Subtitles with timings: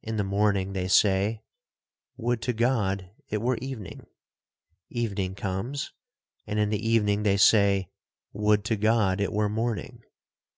[0.00, 1.42] In the morning they say,
[2.16, 7.88] Would to God it were evening!—Evening comes,—and in the evening they say,
[8.32, 10.04] Would to God it were morning!